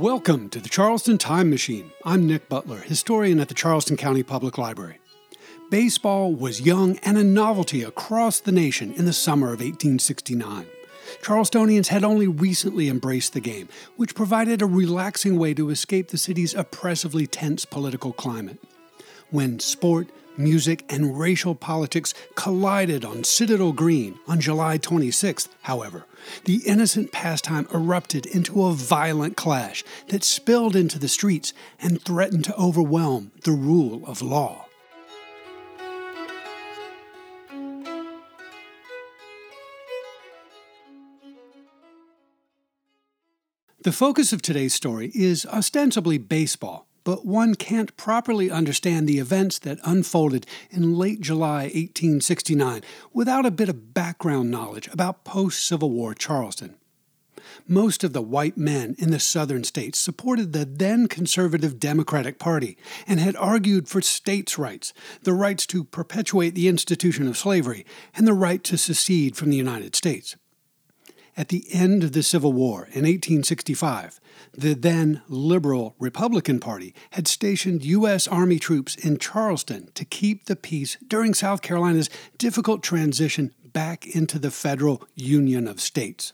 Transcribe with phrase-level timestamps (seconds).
[0.00, 1.92] Welcome to the Charleston Time Machine.
[2.06, 4.98] I'm Nick Butler, historian at the Charleston County Public Library.
[5.70, 10.64] Baseball was young and a novelty across the nation in the summer of 1869.
[11.22, 16.16] Charlestonians had only recently embraced the game, which provided a relaxing way to escape the
[16.16, 18.56] city's oppressively tense political climate.
[19.28, 20.08] When sport,
[20.40, 26.06] music, and racial politics collided on Citadel Green on July 26th, however,
[26.46, 32.44] the innocent pastime erupted into a violent clash that spilled into the streets and threatened
[32.44, 34.66] to overwhelm the rule of law.
[43.82, 49.58] The focus of today's story is ostensibly baseball, but one can't properly understand the events
[49.58, 55.90] that unfolded in late July 1869 without a bit of background knowledge about post Civil
[55.90, 56.76] War Charleston.
[57.66, 62.78] Most of the white men in the southern states supported the then conservative Democratic Party
[63.08, 64.92] and had argued for states' rights,
[65.24, 67.84] the rights to perpetuate the institution of slavery,
[68.14, 70.36] and the right to secede from the United States.
[71.36, 74.20] At the end of the Civil War in 1865,
[74.52, 78.26] the then liberal Republican Party had stationed U.S.
[78.26, 84.38] Army troops in Charleston to keep the peace during South Carolina's difficult transition back into
[84.38, 86.32] the federal Union of States.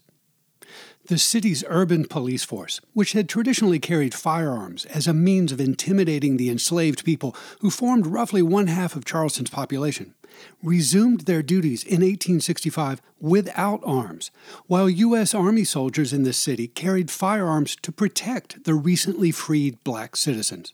[1.06, 6.36] The city's urban police force, which had traditionally carried firearms as a means of intimidating
[6.36, 10.14] the enslaved people who formed roughly one half of Charleston's population,
[10.62, 14.30] resumed their duties in 1865 without arms,
[14.66, 15.34] while U.S.
[15.34, 20.72] Army soldiers in the city carried firearms to protect the recently freed black citizens.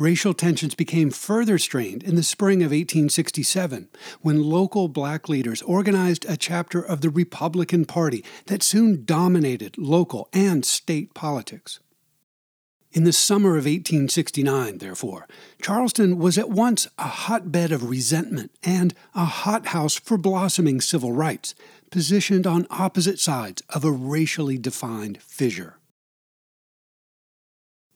[0.00, 3.88] Racial tensions became further strained in the spring of 1867
[4.22, 10.30] when local black leaders organized a chapter of the Republican Party that soon dominated local
[10.32, 11.80] and state politics.
[12.92, 15.28] In the summer of 1869, therefore,
[15.62, 21.54] Charleston was at once a hotbed of resentment and a hothouse for blossoming civil rights,
[21.92, 25.76] positioned on opposite sides of a racially defined fissure.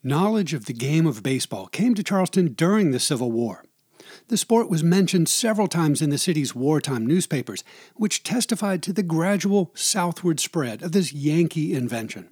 [0.04, 3.64] Knowledge of the game of baseball came to Charleston during the Civil War.
[4.28, 7.64] The sport was mentioned several times in the city's wartime newspapers,
[7.96, 12.28] which testified to the gradual southward spread of this Yankee invention.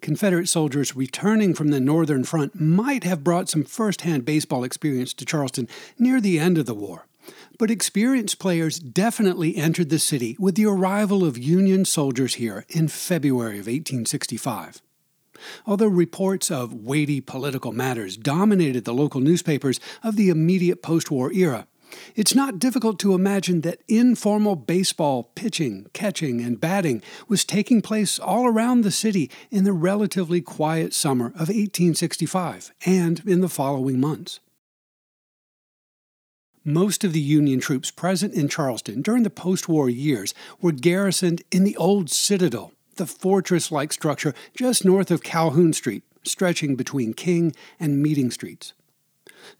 [0.00, 5.12] Confederate soldiers returning from the Northern Front might have brought some first hand baseball experience
[5.14, 5.68] to Charleston
[5.98, 7.06] near the end of the war.
[7.58, 12.88] But experienced players definitely entered the city with the arrival of Union soldiers here in
[12.88, 14.80] February of 1865.
[15.66, 21.32] Although reports of weighty political matters dominated the local newspapers of the immediate post war
[21.32, 21.66] era,
[22.14, 28.18] it's not difficult to imagine that informal baseball pitching, catching, and batting was taking place
[28.18, 34.00] all around the city in the relatively quiet summer of 1865 and in the following
[34.00, 34.40] months.
[36.64, 41.42] Most of the Union troops present in Charleston during the post war years were garrisoned
[41.52, 47.14] in the old Citadel, the fortress like structure just north of Calhoun Street, stretching between
[47.14, 48.72] King and Meeting Streets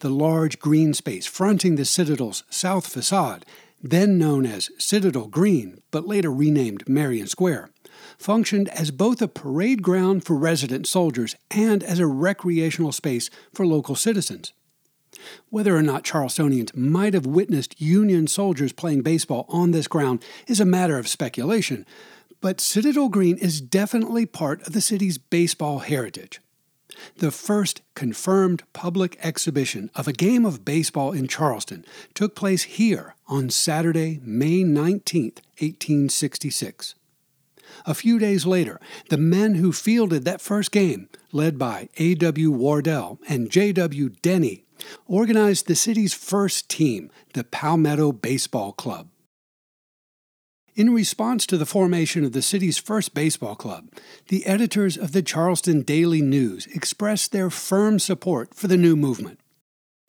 [0.00, 3.44] the large green space fronting the Citadel's south facade,
[3.82, 7.70] then known as Citadel Green, but later renamed Marion Square,
[8.18, 13.66] functioned as both a parade ground for resident soldiers and as a recreational space for
[13.66, 14.52] local citizens.
[15.48, 20.60] Whether or not Charlestonians might have witnessed Union soldiers playing baseball on this ground is
[20.60, 21.86] a matter of speculation,
[22.40, 26.40] but Citadel Green is definitely part of the city's baseball heritage.
[27.16, 31.84] The first confirmed public exhibition of a game of baseball in Charleston
[32.14, 36.94] took place here on Saturday, May 19, 1866.
[37.84, 38.80] A few days later,
[39.10, 42.50] the men who fielded that first game, led by A.W.
[42.50, 44.10] Wardell and J.W.
[44.22, 44.64] Denny,
[45.06, 49.08] organized the city's first team, the Palmetto Baseball Club.
[50.76, 53.88] In response to the formation of the city's first baseball club,
[54.28, 59.40] the editors of the Charleston Daily News expressed their firm support for the new movement.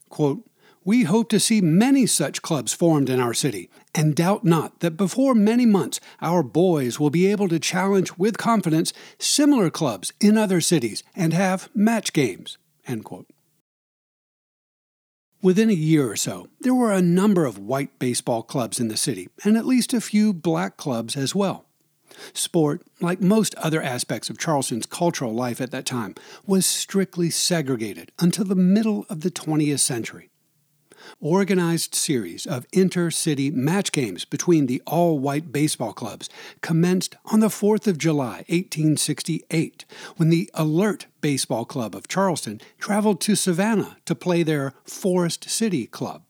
[0.10, 0.46] Quote,
[0.84, 4.98] we hope to see many such clubs formed in our city, and doubt not that
[4.98, 10.38] before many months our boys will be able to challenge with confidence similar clubs in
[10.38, 12.58] other cities and have match games.
[12.86, 13.28] End quote.
[15.48, 18.98] Within a year or so, there were a number of white baseball clubs in the
[18.98, 21.64] city, and at least a few black clubs as well.
[22.34, 26.16] Sport, like most other aspects of Charleston's cultural life at that time,
[26.46, 30.30] was strictly segregated until the middle of the 20th century.
[31.19, 36.30] Organized series of inter-city match games between the all-white baseball clubs
[36.62, 39.86] commenced on the 4th of July, 1868,
[40.18, 45.88] when the Alert Baseball Club of Charleston traveled to Savannah to play their Forest City
[45.88, 46.24] Club.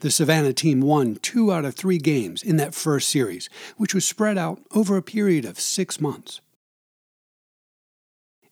[0.00, 4.06] The Savannah team won two out of three games in that first series, which was
[4.06, 6.40] spread out over a period of six months.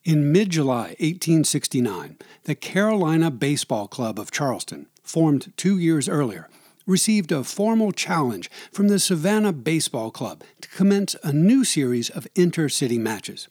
[0.03, 6.49] In mid July 1869, the Carolina Baseball Club of Charleston, formed two years earlier,
[6.85, 12.27] received a formal challenge from the Savannah Baseball Club to commence a new series of
[12.35, 13.47] intercity matches.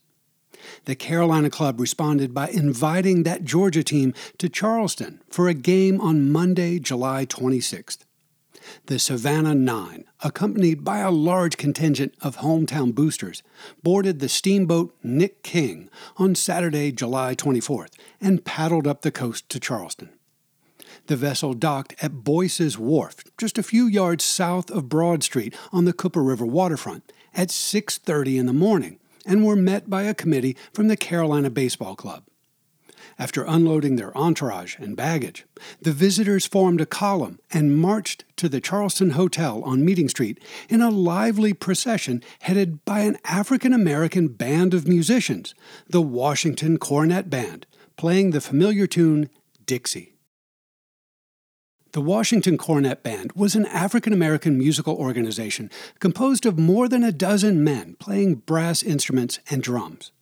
[0.85, 6.31] The Carolina Club responded by inviting that Georgia team to Charleston for a game on
[6.31, 7.99] Monday, July 26th
[8.87, 13.43] the Savannah Nine, accompanied by a large contingent of hometown boosters,
[13.83, 19.61] boarded the steamboat Nick King on Saturday, July 24th, and paddled up the coast to
[19.61, 20.11] Charleston.
[21.11, 25.85] The vessel docked at Boyce's Wharf, just a few yards south of Broad Street on
[25.85, 30.57] the Cooper River waterfront, at 6:30 in the morning, and were met by a committee
[30.73, 32.23] from the Carolina Baseball Club.
[33.19, 35.47] After unloading their entourage and baggage,
[35.83, 40.81] the visitors formed a column and marched to the Charleston Hotel on Meeting Street in
[40.81, 45.57] a lively procession headed by an African American band of musicians,
[45.89, 47.67] the Washington Cornet Band,
[47.97, 49.29] playing the familiar tune
[49.67, 50.15] Dixie.
[51.93, 57.11] The Washington Cornet Band was an African American musical organization composed of more than a
[57.11, 60.13] dozen men playing brass instruments and drums.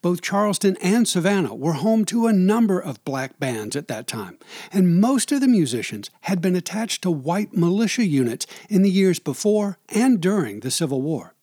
[0.00, 4.38] Both Charleston and Savannah were home to a number of black bands at that time,
[4.72, 9.18] and most of the musicians had been attached to white militia units in the years
[9.18, 11.34] before and during the Civil War.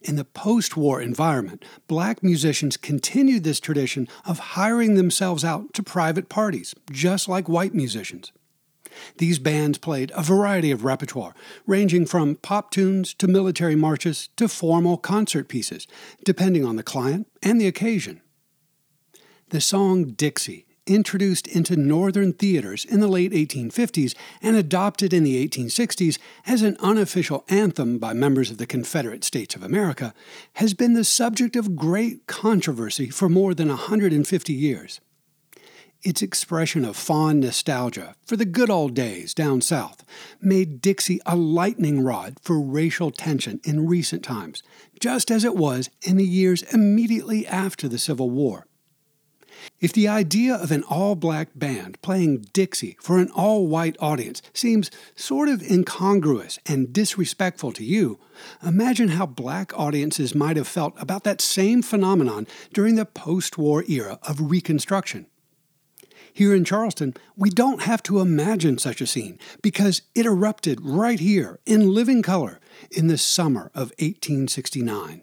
[0.00, 5.82] In the post war environment, black musicians continued this tradition of hiring themselves out to
[5.82, 8.30] private parties, just like white musicians.
[9.18, 11.34] These bands played a variety of repertoire,
[11.66, 15.86] ranging from pop tunes to military marches to formal concert pieces,
[16.24, 18.20] depending on the client and the occasion.
[19.48, 25.46] The song Dixie, introduced into Northern theaters in the late 1850s and adopted in the
[25.46, 30.12] 1860s as an unofficial anthem by members of the Confederate States of America,
[30.54, 35.00] has been the subject of great controversy for more than 150 years.
[36.02, 40.02] Its expression of fond nostalgia for the good old days down south
[40.40, 44.62] made Dixie a lightning rod for racial tension in recent times,
[44.98, 48.66] just as it was in the years immediately after the Civil War.
[49.78, 54.40] If the idea of an all black band playing Dixie for an all white audience
[54.54, 58.18] seems sort of incongruous and disrespectful to you,
[58.64, 63.84] imagine how black audiences might have felt about that same phenomenon during the post war
[63.86, 65.26] era of Reconstruction.
[66.32, 71.18] Here in Charleston, we don't have to imagine such a scene because it erupted right
[71.18, 72.60] here in living color
[72.90, 75.22] in the summer of 1869.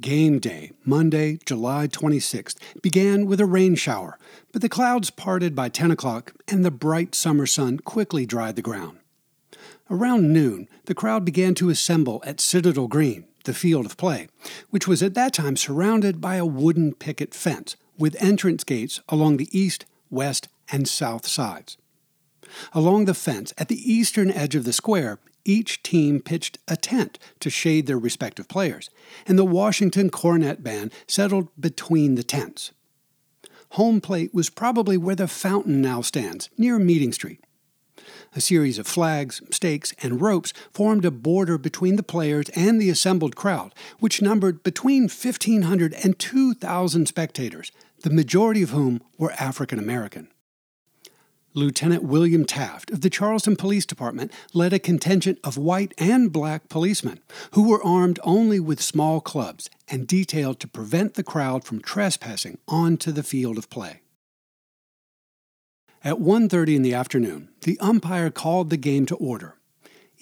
[0.00, 4.18] Game day, Monday, July 26th, began with a rain shower,
[4.52, 8.62] but the clouds parted by 10 o'clock and the bright summer sun quickly dried the
[8.62, 8.98] ground.
[9.88, 14.26] Around noon, the crowd began to assemble at Citadel Green, the field of play,
[14.70, 19.36] which was at that time surrounded by a wooden picket fence with entrance gates along
[19.36, 21.76] the east, west, and south sides.
[22.72, 27.18] Along the fence, at the eastern edge of the square, each team pitched a tent
[27.40, 28.90] to shade their respective players,
[29.26, 32.72] and the Washington Cornet Band settled between the tents.
[33.70, 37.40] Home plate was probably where the fountain now stands, near Meeting Street.
[38.36, 42.90] A series of flags, stakes, and ropes formed a border between the players and the
[42.90, 47.70] assembled crowd, which numbered between 1,500 and 2,000 spectators,
[48.04, 50.28] the majority of whom were African American.
[51.54, 56.68] Lieutenant William Taft of the Charleston Police Department led a contingent of white and black
[56.68, 57.20] policemen
[57.52, 62.58] who were armed only with small clubs and detailed to prevent the crowd from trespassing
[62.68, 64.02] onto the field of play.
[66.02, 69.56] At 1:30 in the afternoon, the umpire called the game to order.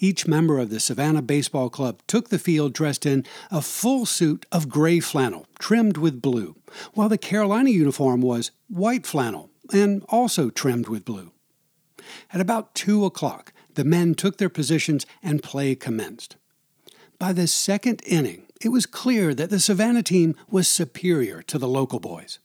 [0.03, 4.45] Each member of the Savannah Baseball Club took the field dressed in a full suit
[4.51, 6.57] of gray flannel trimmed with blue,
[6.93, 11.31] while the Carolina uniform was white flannel and also trimmed with blue.
[12.33, 16.35] At about 2 o'clock, the men took their positions and play commenced.
[17.17, 21.69] By the second inning, it was clear that the Savannah team was superior to the
[21.69, 22.39] local boys.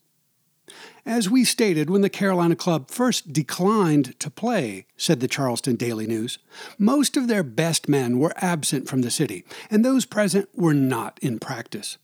[1.06, 6.06] As we stated when the Carolina Club first declined to play, said the Charleston Daily
[6.06, 6.38] News,
[6.78, 11.18] most of their best men were absent from the city, and those present were not
[11.22, 11.98] in practice.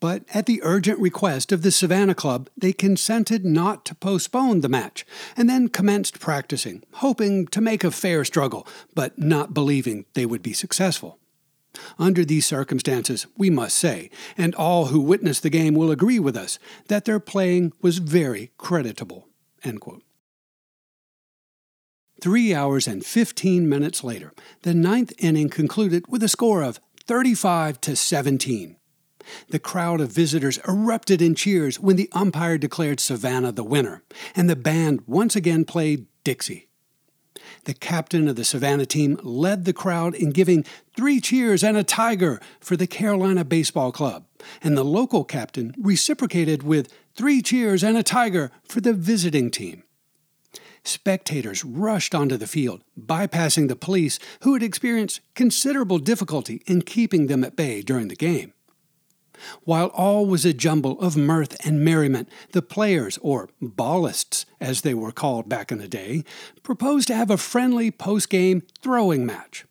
[0.00, 4.68] But at the urgent request of the Savannah Club, they consented not to postpone the
[4.68, 5.06] match,
[5.36, 10.42] and then commenced practicing, hoping to make a fair struggle, but not believing they would
[10.42, 11.18] be successful.
[11.98, 16.36] Under these circumstances, we must say, and all who witnessed the game will agree with
[16.36, 19.28] us, that their playing was very creditable.
[22.20, 27.80] Three hours and 15 minutes later, the ninth inning concluded with a score of 35
[27.82, 28.76] to 17.
[29.48, 34.02] The crowd of visitors erupted in cheers when the umpire declared Savannah the winner,
[34.36, 36.68] and the band once again played Dixie.
[37.64, 41.82] The captain of the Savannah team led the crowd in giving three cheers and a
[41.82, 44.26] tiger for the Carolina Baseball Club,
[44.62, 49.82] and the local captain reciprocated with three cheers and a tiger for the visiting team.
[50.84, 57.28] Spectators rushed onto the field, bypassing the police, who had experienced considerable difficulty in keeping
[57.28, 58.52] them at bay during the game.
[59.62, 64.94] While all was a jumble of mirth and merriment, the players, or ballists as they
[64.94, 66.24] were called back in the day,
[66.62, 69.64] proposed to have a friendly post game throwing match.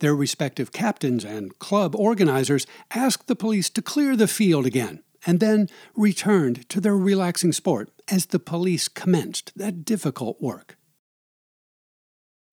[0.00, 5.40] Their respective captains and club organizers asked the police to clear the field again, and
[5.40, 10.76] then returned to their relaxing sport as the police commenced that difficult work.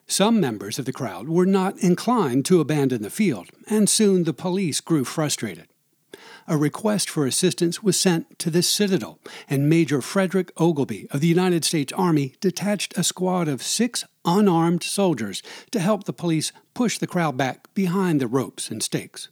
[0.06, 4.34] Some members of the crowd were not inclined to abandon the field, and soon the
[4.34, 5.68] police grew frustrated
[6.48, 11.28] a request for assistance was sent to this citadel, and Major Frederick Ogilby of the
[11.28, 16.98] United States Army detached a squad of six unarmed soldiers to help the police push
[16.98, 19.30] the crowd back behind the ropes and stakes.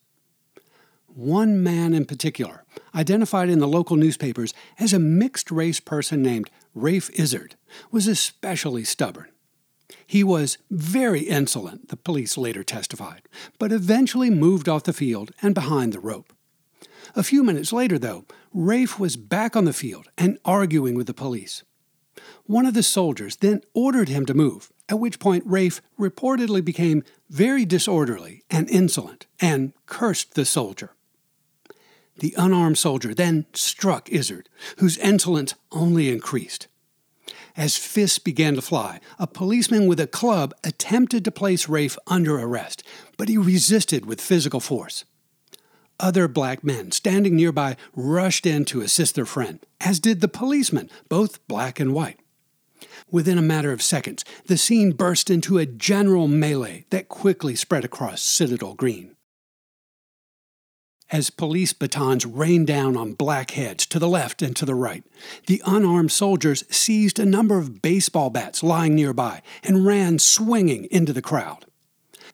[1.08, 6.50] One man in particular, identified in the local newspapers as a mixed race person named
[6.74, 7.56] Rafe Izard,
[7.90, 9.30] was especially stubborn.
[10.06, 13.22] He was very insolent, the police later testified,
[13.58, 16.34] but eventually moved off the field and behind the rope.
[17.16, 21.14] A few minutes later, though, Rafe was back on the field and arguing with the
[21.14, 21.64] police.
[22.46, 27.04] One of the soldiers then ordered him to move, at which point Rafe reportedly became
[27.30, 30.92] very disorderly and insolent and cursed the soldier.
[32.18, 36.68] The unarmed soldier then struck Izard, whose insolence only increased.
[37.58, 42.38] As fists began to fly, a policeman with a club attempted to place Rafe under
[42.40, 42.84] arrest,
[43.18, 45.06] but he resisted with physical force.
[46.00, 50.90] Other black men standing nearby rushed in to assist their friend, as did the policemen,
[51.08, 52.20] both black and white.
[53.10, 57.86] Within a matter of seconds, the scene burst into a general melee that quickly spread
[57.86, 59.16] across Citadel Green.
[61.12, 65.04] As police batons rained down on black heads to the left and to the right,
[65.46, 71.14] the unarmed soldiers seized a number of baseball bats lying nearby and ran swinging into
[71.14, 71.66] the crowd.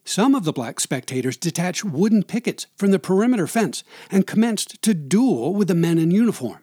[0.03, 4.93] Some of the black spectators detached wooden pickets from the perimeter fence and commenced to
[4.93, 6.59] duel with the men in uniform.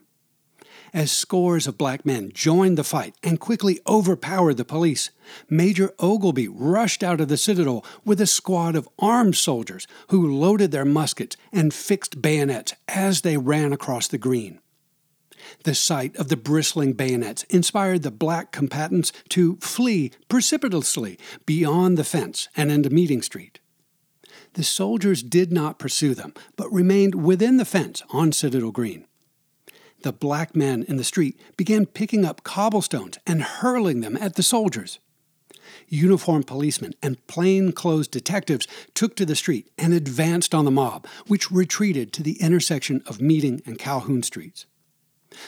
[0.94, 5.10] As scores of black men joined the fight and quickly overpowered the police,
[5.48, 10.70] Major Ogilby rushed out of the citadel with a squad of armed soldiers who loaded
[10.70, 14.60] their muskets and fixed bayonets as they ran across the green.
[15.64, 22.04] The sight of the bristling bayonets inspired the black combatants to flee precipitously beyond the
[22.04, 23.60] fence and into Meeting Street.
[24.54, 29.06] The soldiers did not pursue them, but remained within the fence on Citadel Green.
[30.02, 34.42] The black men in the street began picking up cobblestones and hurling them at the
[34.42, 35.00] soldiers.
[35.88, 41.50] Uniformed policemen and plain-clothes detectives took to the street and advanced on the mob, which
[41.50, 44.66] retreated to the intersection of Meeting and Calhoun Streets.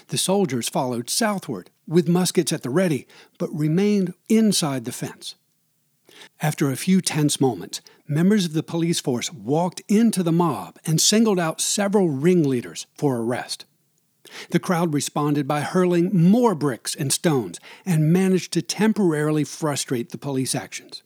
[0.09, 3.07] The soldiers followed southward with muskets at the ready,
[3.39, 5.35] but remained inside the fence.
[6.41, 11.01] After a few tense moments, members of the police force walked into the mob and
[11.01, 13.65] singled out several ringleaders for arrest.
[14.51, 20.19] The crowd responded by hurling more bricks and stones and managed to temporarily frustrate the
[20.19, 21.03] police actions.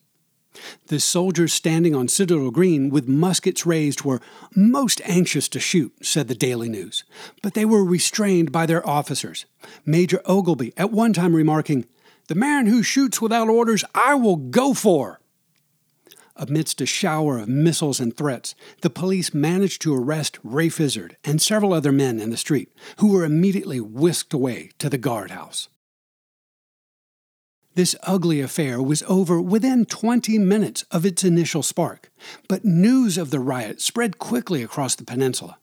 [0.87, 4.21] The soldiers standing on Citadel Green with muskets raised were
[4.55, 7.03] most anxious to shoot, said the Daily News,
[7.41, 9.45] but they were restrained by their officers.
[9.85, 11.85] Major Ogilby at one time remarking,
[12.27, 15.19] The man who shoots without orders, I will go for.
[16.37, 21.41] Amidst a shower of missiles and threats, the police managed to arrest Rafe Izard and
[21.41, 25.69] several other men in the street, who were immediately whisked away to the guardhouse.
[27.75, 32.09] This ugly affair was over within 20 minutes of its initial spark,
[32.47, 35.57] but news of the riot spread quickly across the peninsula.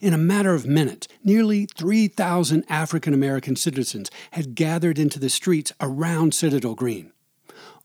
[0.00, 5.72] In a matter of minutes, nearly 3,000 African American citizens had gathered into the streets
[5.80, 7.12] around Citadel Green.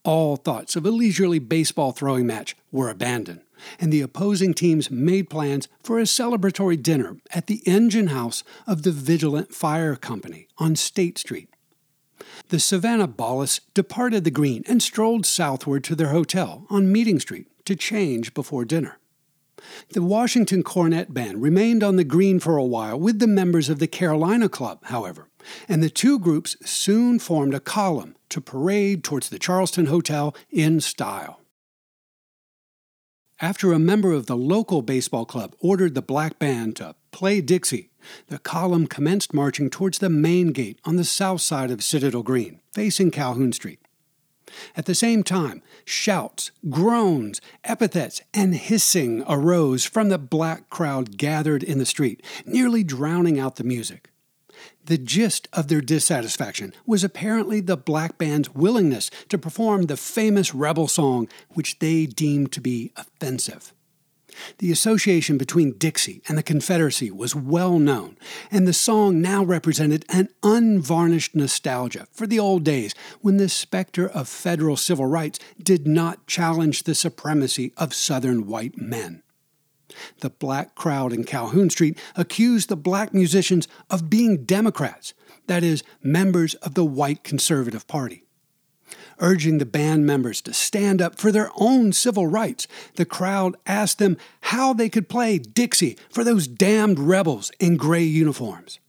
[0.04, 3.42] All thoughts of a leisurely baseball throwing match were abandoned,
[3.80, 8.82] and the opposing teams made plans for a celebratory dinner at the engine house of
[8.82, 11.53] the Vigilant Fire Company on State Street.
[12.50, 17.48] The Savannah Ballas departed the green and strolled southward to their hotel on Meeting Street
[17.66, 19.00] to change before dinner.
[19.90, 23.80] The Washington Cornet Band remained on the green for a while with the members of
[23.80, 25.30] the Carolina Club, however,
[25.70, 30.82] and the two groups soon formed a column to parade towards the Charleston Hotel in
[30.82, 31.43] style.
[33.42, 37.90] After a member of the local baseball club ordered the black band to play Dixie,
[38.28, 42.60] the column commenced marching towards the main gate on the south side of Citadel Green,
[42.72, 43.80] facing Calhoun Street.
[44.76, 51.64] At the same time, shouts, groans, epithets, and hissing arose from the black crowd gathered
[51.64, 54.12] in the street, nearly drowning out the music.
[54.86, 60.54] The gist of their dissatisfaction was apparently the black band's willingness to perform the famous
[60.54, 63.74] rebel song, which they deemed to be offensive.
[64.58, 68.18] The association between Dixie and the Confederacy was well known,
[68.52, 74.10] and the song now represented an unvarnished nostalgia for the old days when the specter
[74.10, 79.24] of federal civil rights did not challenge the supremacy of Southern white men.
[80.20, 85.14] The black crowd in Calhoun Street accused the black musicians of being Democrats,
[85.48, 88.24] that is, members of the white conservative party.
[89.20, 94.00] Urging the band members to stand up for their own civil rights, the crowd asked
[94.00, 98.80] them how they could play Dixie for those damned rebels in gray uniforms.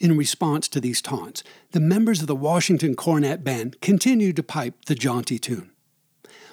[0.00, 4.84] In response to these taunts, the members of the Washington Cornet Band continued to pipe
[4.86, 5.70] the jaunty tune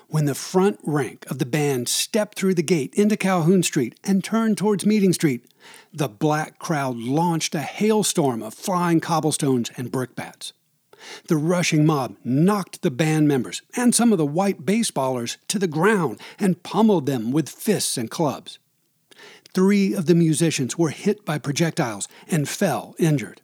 [0.08, 4.24] when the front rank of the band stepped through the gate into Calhoun Street and
[4.24, 5.46] turned towards Meeting Street,
[5.94, 10.54] the black crowd launched a hailstorm of flying cobblestones and brickbats.
[11.28, 15.68] The rushing mob knocked the band members and some of the white baseballers to the
[15.68, 18.60] ground and pummeled them with fists and clubs.
[19.54, 23.42] Three of the musicians were hit by projectiles and fell injured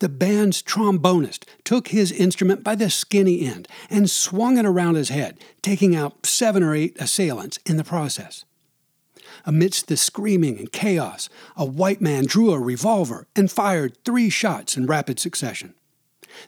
[0.00, 5.08] the band's trombonist took his instrument by the skinny end and swung it around his
[5.08, 8.44] head, taking out seven or eight assailants in the process.
[9.44, 14.76] Amidst the screaming and chaos, a white man drew a revolver and fired three shots
[14.76, 15.74] in rapid succession.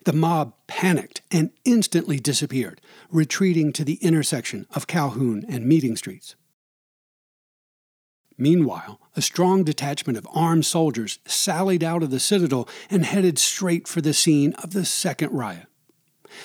[0.05, 6.35] The mob panicked and instantly disappeared, retreating to the intersection of Calhoun and Meeting Streets.
[8.41, 13.87] Meanwhile, a strong detachment of armed soldiers sallied out of the citadel and headed straight
[13.87, 15.67] for the scene of the second riot.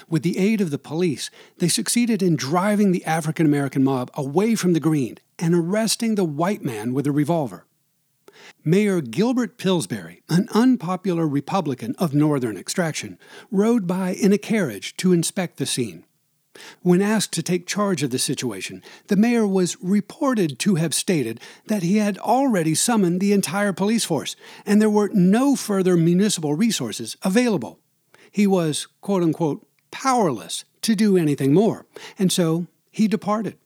[0.09, 1.29] With the aid of the police,
[1.59, 6.25] they succeeded in driving the African American mob away from the green and arresting the
[6.25, 7.65] white man with a revolver.
[8.65, 13.17] Mayor Gilbert Pillsbury, an unpopular Republican of Northern extraction,
[13.51, 16.03] rode by in a carriage to inspect the scene.
[16.81, 21.39] When asked to take charge of the situation, the mayor was reported to have stated
[21.67, 26.55] that he had already summoned the entire police force and there were no further municipal
[26.55, 27.79] resources available.
[28.31, 31.85] He was, quote unquote, powerless to do anything more,
[32.19, 33.57] and so he departed.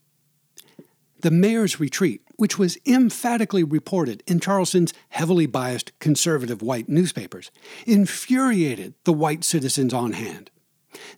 [1.22, 7.52] The mayor's retreat, which was emphatically reported in Charleston's heavily biased conservative white newspapers,
[7.86, 10.50] infuriated the white citizens on hand.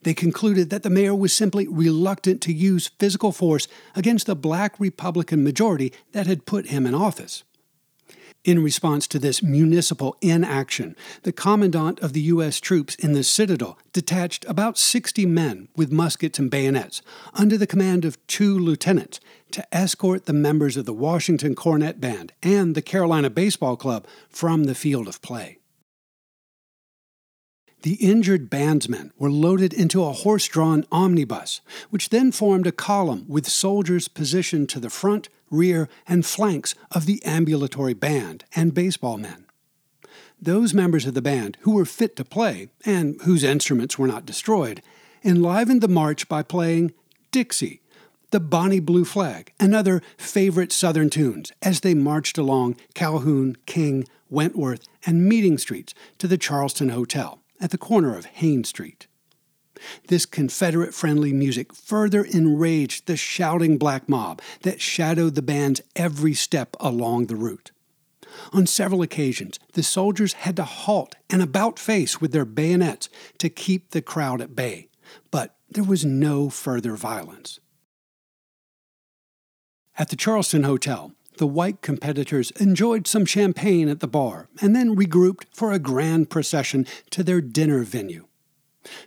[0.04, 4.80] They concluded that the mayor was simply reluctant to use physical force against the black
[4.80, 7.44] Republican majority that had put him in office.
[8.44, 12.60] In response to this municipal inaction, the commandant of the U.S.
[12.60, 17.04] troops in the citadel detached about 60 men with muskets and bayonets,
[17.36, 19.20] under the command of two lieutenants,
[19.52, 24.64] to escort the members of the Washington Cornet Band and the Carolina Baseball Club from
[24.64, 25.60] the field of play.
[27.84, 33.26] The injured bandsmen were loaded into a horse drawn omnibus, which then formed a column
[33.28, 39.18] with soldiers positioned to the front, rear, and flanks of the ambulatory band and baseball
[39.18, 39.46] men.
[40.40, 44.28] Those members of the band who were fit to play, and whose instruments were not
[44.28, 44.84] destroyed,
[45.24, 46.94] enlivened the march by playing
[47.32, 47.82] Dixie,
[48.30, 54.08] the Bonnie Blue Flag, and other favorite Southern tunes as they marched along Calhoun, King,
[54.30, 59.08] Wentworth, and Meeting Streets to the Charleston Hotel at the corner of Haynes Street.
[60.08, 66.34] This Confederate friendly music further enraged the shouting black mob that shadowed the band's every
[66.34, 67.72] step along the route.
[68.54, 73.50] On several occasions, the soldiers had to halt and about face with their bayonets to
[73.50, 74.88] keep the crowd at bay,
[75.32, 77.60] but there was no further violence.
[79.98, 84.96] At the Charleston Hotel, the white competitors enjoyed some champagne at the bar and then
[84.96, 88.28] regrouped for a grand procession to their dinner venue.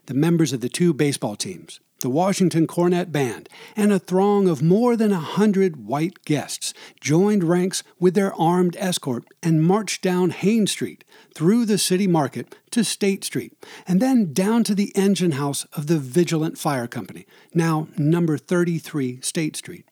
[0.07, 4.62] The members of the two baseball teams, the Washington Cornet Band, and a throng of
[4.62, 10.31] more than a hundred white guests joined ranks with their armed escort and marched down
[10.31, 11.05] Haines Street,
[11.37, 13.53] through the city market to State Street,
[13.87, 19.20] and then down to the engine house of the Vigilant Fire Company, now number 33
[19.20, 19.87] State Street.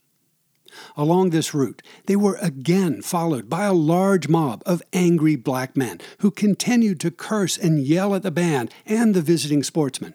[0.97, 6.01] Along this route, they were again followed by a large mob of angry black men
[6.19, 10.15] who continued to curse and yell at the band and the visiting sportsmen.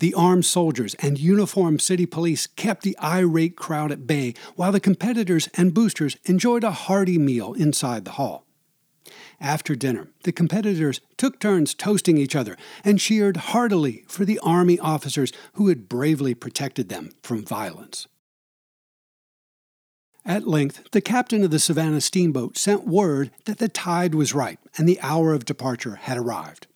[0.00, 4.80] The armed soldiers and uniformed city police kept the irate crowd at bay while the
[4.80, 8.46] competitors and boosters enjoyed a hearty meal inside the hall.
[9.40, 14.78] After dinner, the competitors took turns toasting each other and cheered heartily for the Army
[14.78, 18.06] officers who had bravely protected them from violence.
[20.24, 24.58] At length, the captain of the Savannah steamboat sent word that the tide was right
[24.76, 26.66] and the hour of departure had arrived.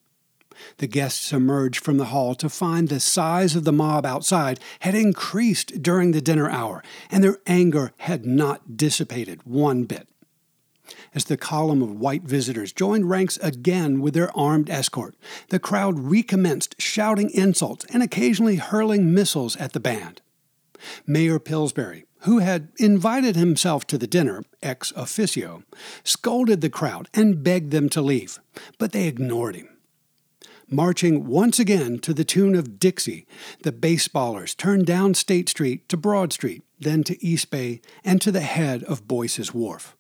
[0.79, 4.95] The guests emerged from the hall to find the size of the mob outside had
[4.95, 10.09] increased during the dinner hour, and their anger had not dissipated one bit.
[11.15, 15.17] As the column of white visitors joined ranks again with their armed escort,
[15.49, 20.21] the crowd recommenced shouting insults and occasionally hurling missiles at the band.
[21.07, 25.63] Mayor Pillsbury, who had invited himself to the dinner ex officio,
[26.03, 28.41] scolded the crowd and begged them to leave,
[28.79, 29.69] but they ignored him.
[30.69, 33.27] Marching once again to the tune of Dixie,
[33.63, 38.33] the baseballers turned down State Street to Broad Street, then to East Bay, and to
[38.33, 39.95] the head of Boyce's Wharf.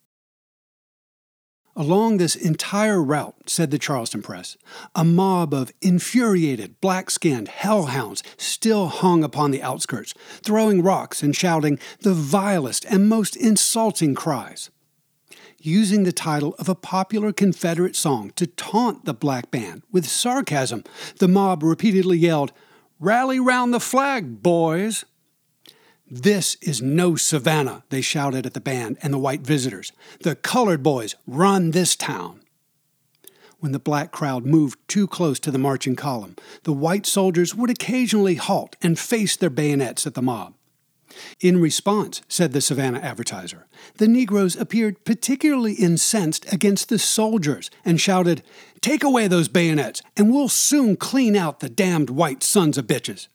[1.77, 4.57] Along this entire route, said the Charleston Press,
[4.95, 11.35] a mob of infuriated, black skinned hellhounds still hung upon the outskirts, throwing rocks and
[11.35, 14.71] shouting the vilest and most insulting cries.
[15.59, 20.85] Using the title of a popular Confederate song to taunt the black band with sarcasm,
[21.19, 22.53] the mob repeatedly yelled,
[23.01, 25.05] Rally round the flag, boys!
[26.11, 29.93] This is no Savannah, they shouted at the band and the white visitors.
[30.21, 32.41] The colored boys run this town.
[33.61, 37.71] When the black crowd moved too close to the marching column, the white soldiers would
[37.71, 40.53] occasionally halt and face their bayonets at the mob.
[41.41, 47.99] In response, said the Savannah advertiser, the Negroes appeared particularly incensed against the soldiers and
[47.99, 48.43] shouted,
[48.83, 53.29] Take away those bayonets, and we'll soon clean out the damned white sons of bitches.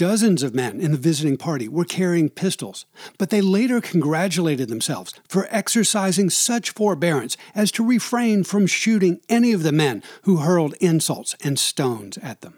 [0.00, 2.86] Dozens of men in the visiting party were carrying pistols,
[3.18, 9.52] but they later congratulated themselves for exercising such forbearance as to refrain from shooting any
[9.52, 12.54] of the men who hurled insults and stones at them.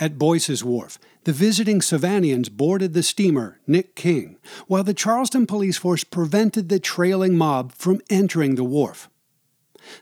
[0.00, 5.76] At Boyce's Wharf, the visiting Savannians boarded the steamer Nick King, while the Charleston police
[5.76, 9.10] force prevented the trailing mob from entering the wharf.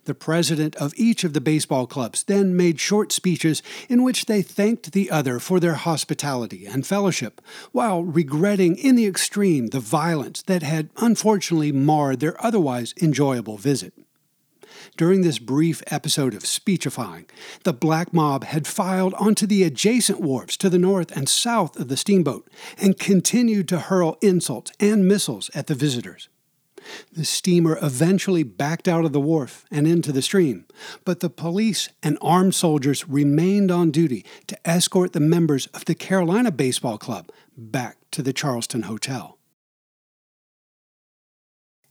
[0.04, 4.42] The president of each of the baseball clubs then made short speeches in which they
[4.42, 7.40] thanked the other for their hospitality and fellowship,
[7.72, 13.92] while regretting in the extreme the violence that had unfortunately marred their otherwise enjoyable visit.
[14.96, 17.26] During this brief episode of speechifying,
[17.64, 21.88] the black mob had filed onto the adjacent wharves to the north and south of
[21.88, 26.28] the steamboat and continued to hurl insults and missiles at the visitors.
[27.12, 30.66] The steamer eventually backed out of the wharf and into the stream,
[31.04, 35.94] but the police and armed soldiers remained on duty to escort the members of the
[35.94, 39.36] Carolina Baseball Club back to the Charleston Hotel.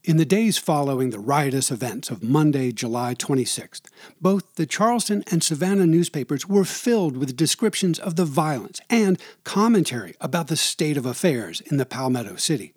[0.06, 5.42] In the days following the riotous events of Monday, July 26th, both the Charleston and
[5.42, 11.06] Savannah newspapers were filled with descriptions of the violence and commentary about the state of
[11.06, 12.72] affairs in the Palmetto City.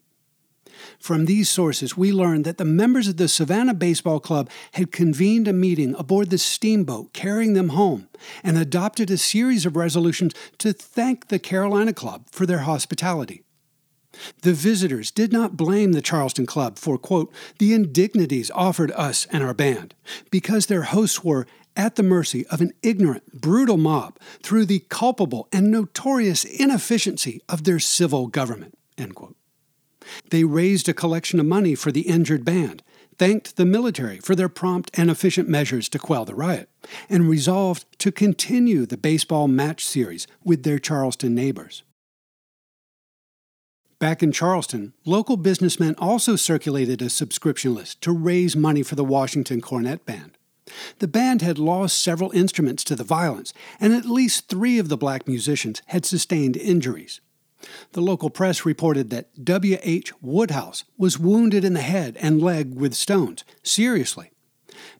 [1.00, 5.48] From these sources, we learned that the members of the Savannah Baseball Club had convened
[5.48, 8.08] a meeting aboard the steamboat carrying them home
[8.44, 13.44] and adopted a series of resolutions to thank the Carolina Club for their hospitality.
[14.42, 19.44] The visitors did not blame the Charleston Club for, quote, the indignities offered us and
[19.44, 19.94] our band,
[20.32, 25.48] because their hosts were at the mercy of an ignorant, brutal mob through the culpable
[25.54, 29.36] and notorious inefficiency of their civil government, end quote.
[30.30, 32.84] They raised a collection of money for the injured band,
[33.17, 36.69] thanked the military for their prompt and efficient measures to quell the riot,
[37.10, 41.84] and resolved to continue the baseball match series with their Charleston neighbors.
[44.00, 49.04] Back in Charleston, local businessmen also circulated a subscription list to raise money for the
[49.04, 50.38] Washington Cornet Band.
[51.00, 54.95] The band had lost several instruments to the violence, and at least three of the
[54.95, 57.19] black musicians had sustained injuries.
[57.91, 60.13] The local press reported that W.H.
[60.22, 64.32] Woodhouse was wounded in the head and leg with stones, seriously.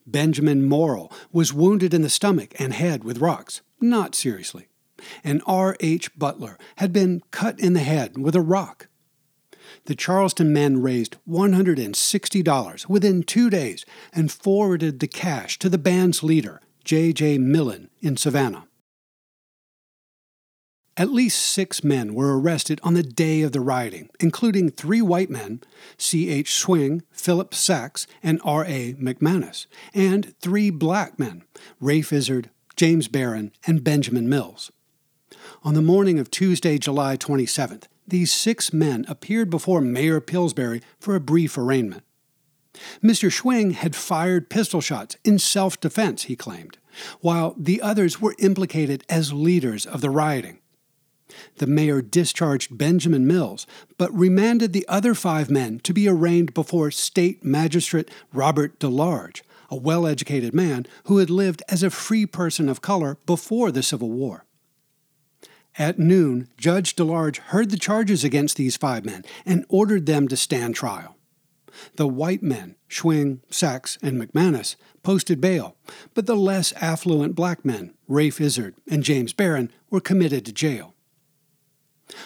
[0.06, 4.68] Benjamin Morrill was wounded in the stomach and head with rocks, not seriously.
[5.24, 5.78] and R.
[5.80, 6.18] H.
[6.18, 8.88] Butler had been cut in the head with a rock.
[9.86, 16.24] The Charleston men raised $160 within two days and forwarded the cash to the band's
[16.24, 17.14] leader, J.
[17.14, 17.38] J.
[17.38, 18.68] Millen, in Savannah.
[21.00, 25.30] At least six men were arrested on the day of the rioting, including three white
[25.30, 25.62] men,
[25.98, 26.30] C.
[26.30, 26.52] H.
[26.52, 28.66] Schwing, Philip Sachs, and R.
[28.66, 28.96] A.
[28.96, 31.44] McManus, and three black men,
[31.80, 34.74] Ray Izard, James Barron, and Benjamin Mills.
[35.64, 41.16] On the morning of Tuesday, July 27th, these six men appeared before Mayor Pillsbury for
[41.16, 42.04] a brief arraignment.
[43.02, 43.32] Mr.
[43.32, 46.78] Schwing had fired pistol shots in self defense, he claimed,
[47.22, 50.60] while the others were implicated as leaders of the rioting.
[51.58, 56.92] The mayor discharged Benjamin Mills, but remanded the other five men to be arraigned before
[56.92, 62.70] State Magistrate Robert DeLarge, a well educated man who had lived as a free person
[62.70, 64.46] of color before the Civil War.
[65.78, 70.36] At noon, Judge DeLarge heard the charges against these five men and ordered them to
[70.36, 71.16] stand trial.
[71.96, 75.76] The white men, Schwing, Sachs, and McManus, posted bail,
[76.14, 80.96] but the less affluent black men, Rafe Izard and James Barron, were committed to jail.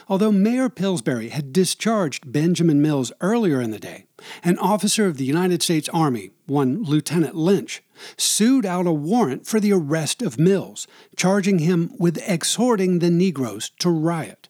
[0.07, 4.05] Although Mayor Pillsbury had discharged Benjamin Mills earlier in the day,
[4.43, 7.83] an officer of the United States Army, one Lieutenant Lynch,
[8.17, 13.71] sued out a warrant for the arrest of Mills, charging him with exhorting the Negroes
[13.79, 14.49] to riot.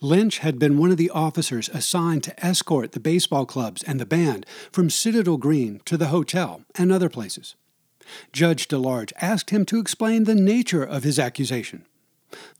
[0.00, 4.06] Lynch had been one of the officers assigned to escort the baseball clubs and the
[4.06, 7.54] band from Citadel Green to the hotel and other places.
[8.32, 11.84] Judge DeLarge asked him to explain the nature of his accusation.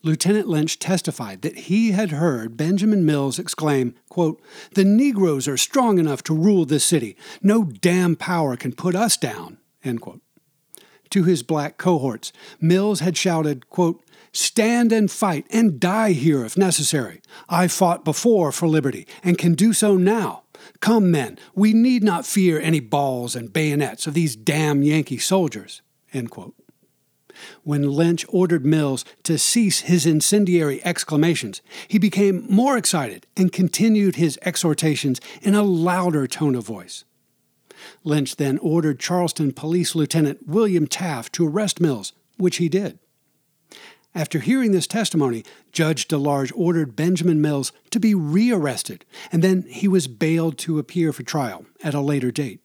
[0.03, 4.41] Lieutenant Lynch testified that he had heard Benjamin Mills exclaim, quote,
[4.75, 7.17] The Negroes are strong enough to rule this city.
[7.43, 9.59] No damn power can put us down.
[9.85, 10.21] End quote.
[11.11, 14.03] To his black cohorts, Mills had shouted, quote,
[14.33, 17.23] Stand and fight and die here if necessary.
[17.49, 20.43] I fought before for liberty and can do so now.
[20.81, 25.83] Come, men, we need not fear any balls and bayonets of these damn Yankee soldiers.
[26.13, 26.55] End quote
[27.63, 34.17] when Lynch ordered Mills to cease his incendiary exclamations, he became more excited and continued
[34.17, 37.05] his exhortations in a louder tone of voice.
[38.05, 42.99] Lynch then ordered Charleston Police Lieutenant William Taft to arrest Mills, which he did.
[44.15, 49.87] After hearing this testimony, Judge DeLarge ordered Benjamin Mills to be rearrested, and then he
[49.87, 52.61] was bailed to appear for trial at a later date.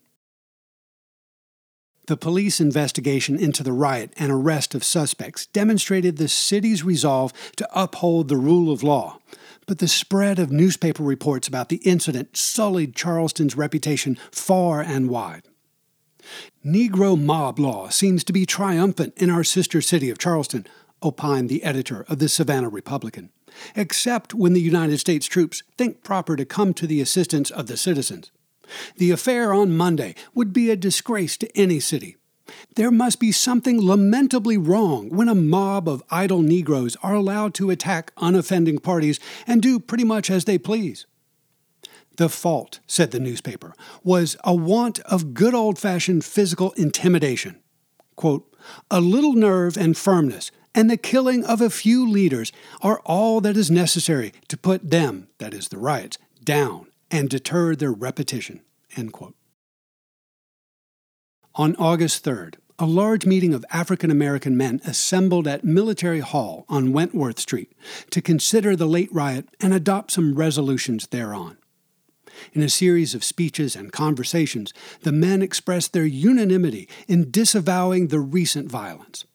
[2.08, 7.70] The police investigation into the riot and arrest of suspects demonstrated the city's resolve to
[7.74, 9.20] uphold the rule of law.
[9.68, 15.44] But the spread of newspaper reports about the incident sullied Charleston's reputation far and wide.
[16.66, 20.68] Negro mob law seems to be triumphant in our sister city of Charleston,
[21.02, 23.30] opined the editor of the Savannah Republican,
[23.76, 27.78] except when the United States troops think proper to come to the assistance of the
[27.78, 28.32] citizens.
[28.98, 32.18] The affair on Monday would be a disgrace to any city.
[32.76, 37.70] There must be something lamentably wrong when a mob of idle Negroes are allowed to
[37.70, 41.06] attack unoffending parties and do pretty much as they please.
[42.18, 47.60] The fault, said the newspaper, was a want of good old fashioned physical intimidation.
[48.16, 48.56] Quote,
[48.92, 53.58] a little nerve and firmness, and the killing of a few leaders are all that
[53.58, 58.60] is necessary to put them, that is, the riots, down and deter their repetition.
[61.56, 66.91] On August 3rd, a large meeting of African American men assembled at Military Hall on
[66.91, 67.71] Wentworth Street
[68.10, 71.58] to consider the late riot and adopt some resolutions thereon.
[72.54, 78.19] In a series of speeches and conversations, the men expressed their unanimity in disavowing the
[78.19, 79.26] recent violence.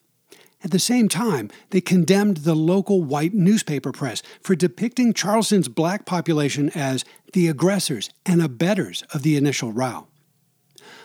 [0.64, 6.04] At the same time, they condemned the local white newspaper press for depicting Charleston's black
[6.04, 10.08] population as the aggressors and abettors of the initial row.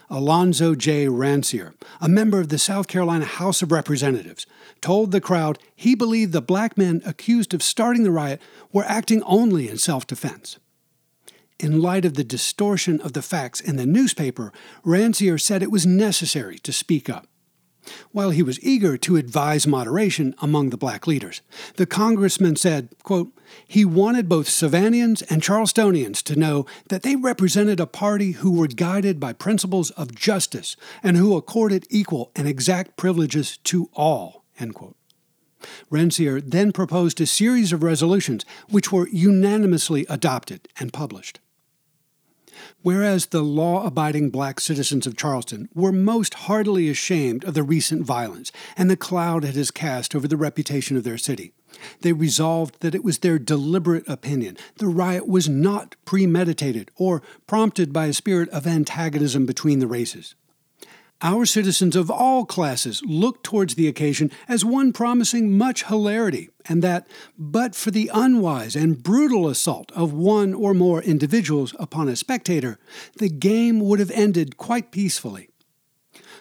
[0.10, 1.08] Alonzo J.
[1.08, 4.46] Ransier, a member of the South Carolina House of Representatives,
[4.82, 9.24] told the crowd he believed the black men accused of starting the riot were acting
[9.24, 10.58] only in self defense.
[11.60, 14.52] In light of the distortion of the facts in the newspaper,
[14.84, 17.28] Ransier said it was necessary to speak up.
[18.12, 21.42] While he was eager to advise moderation among the black leaders,
[21.76, 23.32] the congressman said, quote,
[23.68, 28.68] he wanted both Savannahans and Charlestonians to know that they represented a party who were
[28.68, 34.44] guided by principles of justice and who accorded equal and exact privileges to all.
[34.60, 34.96] End quote.
[35.90, 41.40] Then proposed a series of resolutions which were unanimously adopted and published.
[42.84, 48.06] Whereas the law abiding black citizens of Charleston were most heartily ashamed of the recent
[48.06, 51.54] violence and the cloud it has cast over the reputation of their city,
[52.02, 57.94] They resolved that it was their deliberate opinion the riot was not premeditated or prompted
[57.94, 60.36] by a spirit of antagonism between the races.
[61.24, 66.82] Our citizens of all classes looked towards the occasion as one promising much hilarity, and
[66.84, 67.08] that,
[67.38, 72.78] but for the unwise and brutal assault of one or more individuals upon a spectator,
[73.20, 75.48] the game would have ended quite peacefully.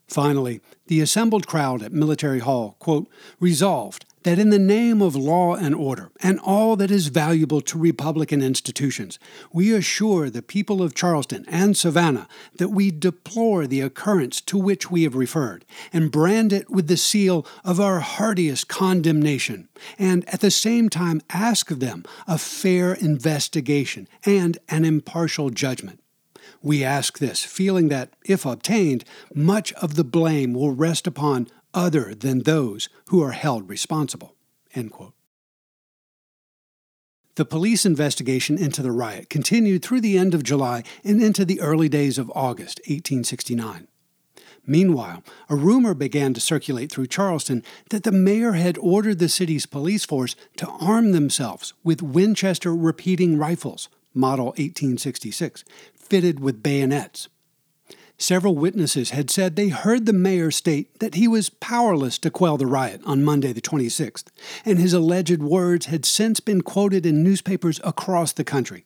[0.09, 5.55] Finally, the assembled crowd at Military Hall, quote, resolved that in the name of law
[5.55, 9.19] and order and all that is valuable to Republican institutions,
[9.53, 14.91] we assure the people of Charleston and Savannah that we deplore the occurrence to which
[14.91, 20.41] we have referred and brand it with the seal of our heartiest condemnation, and at
[20.41, 25.99] the same time ask of them a fair investigation and an impartial judgment.
[26.63, 29.05] We ask this, feeling that, if obtained,
[29.35, 34.35] much of the blame will rest upon other than those who are held responsible.
[37.35, 41.61] The police investigation into the riot continued through the end of July and into the
[41.61, 43.89] early days of August 1869.
[44.67, 49.67] Meanwhile, a rumor began to circulate through Charleston that the mayor had ordered the city's
[49.67, 57.29] police force to arm themselves with Winchester repeating rifles, model 1866, fitted with bayonets.
[58.23, 62.57] Several witnesses had said they heard the mayor state that he was powerless to quell
[62.57, 64.27] the riot on Monday, the 26th,
[64.65, 68.85] and his alleged words had since been quoted in newspapers across the country.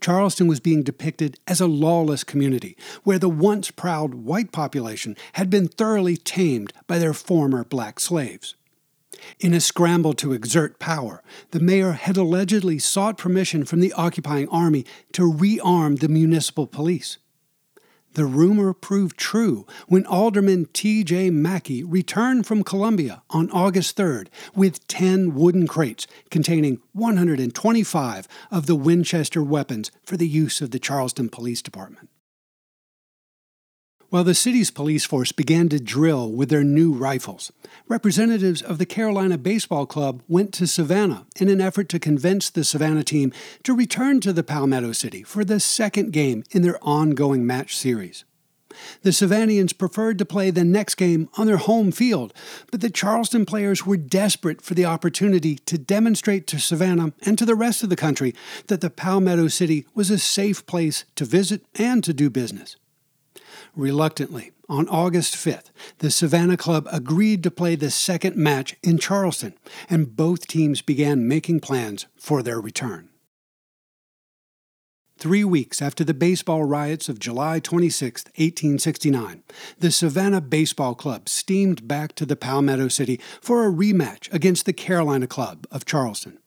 [0.00, 5.50] Charleston was being depicted as a lawless community where the once proud white population had
[5.50, 8.54] been thoroughly tamed by their former black slaves.
[9.40, 14.48] In a scramble to exert power, the mayor had allegedly sought permission from the occupying
[14.48, 17.18] army to rearm the municipal police.
[18.14, 21.30] The rumor proved true when Alderman T.J.
[21.30, 28.76] Mackey returned from Columbia on August 3rd with 10 wooden crates containing 125 of the
[28.76, 32.08] Winchester weapons for the use of the Charleston Police Department.
[34.14, 37.50] While the city's police force began to drill with their new rifles,
[37.88, 42.62] representatives of the Carolina Baseball Club went to Savannah in an effort to convince the
[42.62, 43.32] Savannah team
[43.64, 48.24] to return to the Palmetto City for the second game in their ongoing match series.
[49.02, 52.32] The Savannians preferred to play the next game on their home field,
[52.70, 57.44] but the Charleston players were desperate for the opportunity to demonstrate to Savannah and to
[57.44, 58.32] the rest of the country
[58.68, 62.76] that the Palmetto City was a safe place to visit and to do business.
[63.76, 69.54] Reluctantly, on August 5th, the Savannah Club agreed to play the second match in Charleston,
[69.90, 73.08] and both teams began making plans for their return.
[75.18, 79.42] Three weeks after the baseball riots of July 26, 1869,
[79.78, 84.72] the Savannah Baseball Club steamed back to the Palmetto City for a rematch against the
[84.72, 86.38] Carolina Club of Charleston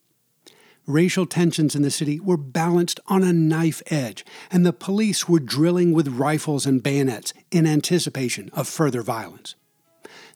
[0.88, 5.39] racial tensions in the city were balanced on a knife edge, and the police were
[5.39, 9.56] drilling with rifles and bayonets in anticipation of further violence.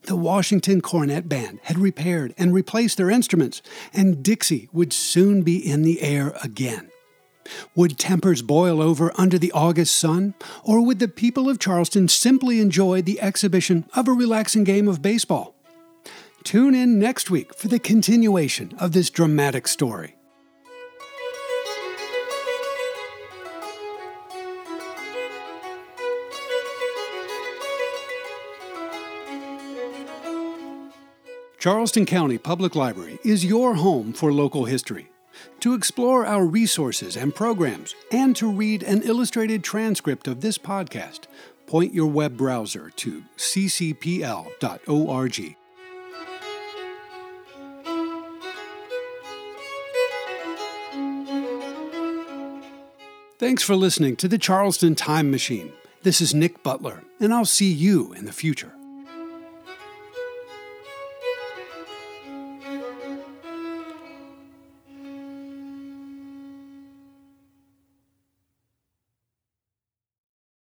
[0.03, 3.61] The Washington Cornet Band had repaired and replaced their instruments,
[3.93, 6.89] and Dixie would soon be in the air again.
[7.75, 10.33] Would tempers boil over under the August sun,
[10.63, 15.01] or would the people of Charleston simply enjoy the exhibition of a relaxing game of
[15.01, 15.55] baseball?
[16.43, 20.15] Tune in next week for the continuation of this dramatic story.
[31.61, 35.11] Charleston County Public Library is your home for local history.
[35.59, 41.25] To explore our resources and programs, and to read an illustrated transcript of this podcast,
[41.67, 44.55] point your web browser to ccpl.org.
[53.37, 55.73] Thanks for listening to the Charleston Time Machine.
[56.01, 58.73] This is Nick Butler, and I'll see you in the future.